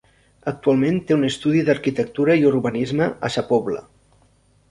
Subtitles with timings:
[0.51, 3.83] Actualment té un estudi d'arquitectura i urbanisme a Sa Pobla.